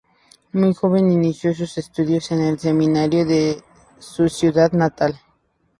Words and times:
Muy 0.51 0.73
joven 0.73 1.11
inició 1.11 1.53
sus 1.53 1.77
estudios 1.77 2.31
en 2.31 2.41
el 2.41 2.57
seminario 2.57 3.23
de 3.23 3.61
su 3.99 4.29
ciudad 4.29 4.71
natal. 4.71 5.21